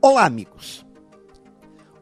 Olá, 0.00 0.26
amigos. 0.26 0.84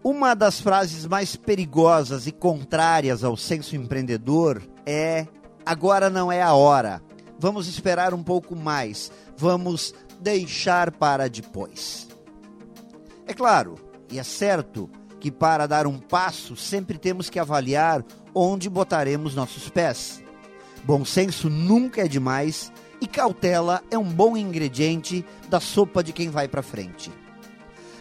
Uma 0.03 0.35
das 0.35 0.61
frases 0.61 1.07
mais 1.07 1.37
perigosas 1.37 2.27
e 2.27 2.33
contrárias 2.33 3.23
ao 3.23 3.37
senso 3.37 3.77
empreendedor 3.77 4.63
é: 4.85 5.27
agora 5.65 6.11
não 6.11 6.31
é 6.31 6.43
a 6.43 6.53
hora. 6.55 7.01
Vamos 7.39 7.69
esperar 7.69 8.13
um 8.13 8.23
pouco 8.23 8.57
mais. 8.57 9.13
Vamos 9.37 9.95
deixar 10.21 10.91
para 10.91 11.29
depois. 11.29 12.09
É 13.27 13.33
claro, 13.33 13.77
e 14.11 14.19
é 14.19 14.25
certo, 14.25 14.91
que 15.21 15.31
para 15.31 15.67
dar 15.67 15.87
um 15.87 15.99
passo 15.99 16.57
sempre 16.57 16.99
temos 16.99 17.31
que 17.31 17.39
avaliar 17.39 18.05
onde 18.35 18.69
botaremos 18.69 19.37
nossos 19.37 19.69
pés. 19.71 20.23
Bom 20.83 21.05
senso 21.05 21.49
nunca 21.49 22.03
é 22.03 22.09
demais 22.09 22.73
e 23.01 23.07
cautela 23.07 23.83
é 23.91 23.97
um 23.97 24.11
bom 24.11 24.37
ingrediente 24.37 25.25
da 25.49 25.61
sopa 25.61 26.03
de 26.03 26.13
quem 26.13 26.29
vai 26.29 26.49
para 26.49 26.63
frente. 26.63 27.11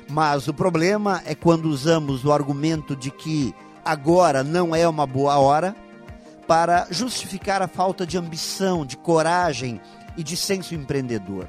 Mas 0.09 0.47
o 0.47 0.53
problema 0.53 1.21
é 1.25 1.33
quando 1.33 1.65
usamos 1.65 2.25
o 2.25 2.31
argumento 2.31 2.95
de 2.95 3.09
que 3.09 3.53
agora 3.83 4.43
não 4.43 4.75
é 4.75 4.87
uma 4.87 5.05
boa 5.05 5.37
hora 5.37 5.75
para 6.47 6.87
justificar 6.89 7.61
a 7.61 7.67
falta 7.67 8.05
de 8.05 8.17
ambição, 8.17 8.85
de 8.85 8.97
coragem 8.97 9.79
e 10.17 10.23
de 10.23 10.35
senso 10.35 10.75
empreendedor. 10.75 11.47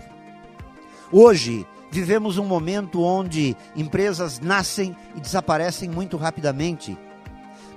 Hoje, 1.13 1.67
vivemos 1.91 2.39
um 2.39 2.45
momento 2.45 3.03
onde 3.03 3.57
empresas 3.77 4.41
nascem 4.41 4.97
e 5.15 5.21
desaparecem 5.21 5.89
muito 5.89 6.17
rapidamente. 6.17 6.97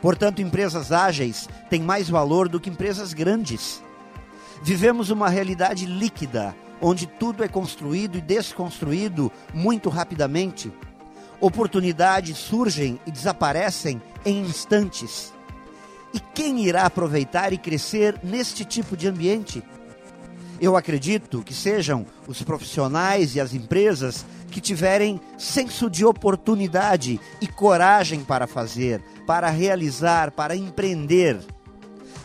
Portanto, 0.02 0.42
empresas 0.42 0.92
ágeis 0.92 1.50
têm 1.70 1.82
mais 1.82 2.10
valor 2.10 2.48
do 2.48 2.60
que 2.60 2.70
empresas 2.70 3.14
grandes. 3.14 3.84
Vivemos 4.64 5.10
uma 5.10 5.30
realidade 5.30 5.86
líquida 5.86 6.56
onde 6.82 7.08
tudo 7.08 7.44
é 7.44 7.48
construído 7.48 8.18
e 8.18 8.22
desconstruído 8.22 9.32
muito 9.54 9.90
rapidamente. 9.90 10.72
Oportunidades 11.40 12.38
surgem 12.38 13.00
e 13.06 13.12
desaparecem 13.12 14.02
em 14.26 14.42
instantes. 14.42 15.34
E 16.14 16.20
quem 16.20 16.66
irá 16.66 16.86
aproveitar 16.86 17.54
e 17.54 17.58
crescer 17.58 18.20
neste 18.24 18.66
tipo 18.66 18.98
de 18.98 19.08
ambiente? 19.08 19.64
Eu 20.60 20.76
acredito 20.76 21.44
que 21.44 21.54
sejam 21.54 22.06
os 22.28 22.42
profissionais 22.42 23.36
e 23.36 23.40
as 23.40 23.54
empresas 23.54 24.26
que 24.50 24.60
tiverem 24.60 25.22
senso 25.38 25.90
de 25.90 26.04
oportunidade 26.04 27.20
e 27.40 27.48
coragem 27.48 28.24
para 28.24 28.48
fazer, 28.48 29.00
para 29.28 29.50
realizar, 29.50 30.32
para 30.32 30.56
empreender. 30.56 31.40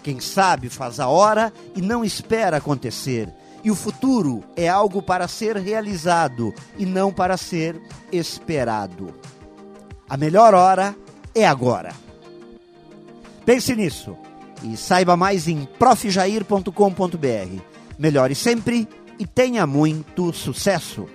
Quem 0.03 0.19
sabe 0.19 0.71
faz 0.71 0.99
a 0.99 1.09
hora 1.09 1.53
e 1.77 1.83
não 1.83 2.03
espera 2.03 2.57
acontecer 2.57 3.29
e 3.65 3.71
o 3.71 3.75
futuro 3.75 4.43
é 4.57 4.69
algo 4.69 5.01
para 5.03 5.29
ser 5.29 5.57
realizado 5.57 6.53
e 6.77 6.85
não 6.85 7.13
para 7.13 7.37
ser 7.37 7.81
esperado. 8.11 9.15
A 10.09 10.17
melhor 10.17 10.55
hora 10.55 10.95
é 11.35 11.47
agora. 11.47 11.95
Pense 13.45 13.75
nisso 13.75 14.17
e 14.63 14.77
saiba 14.77 15.17
mais 15.17 15.49
em 15.49 15.65
profjair.com.br. 15.79 17.63
Melhore 17.99 18.35
sempre 18.35 18.89
e 19.19 19.27
tenha 19.27 19.67
muito 19.67 20.33
sucesso! 20.33 21.07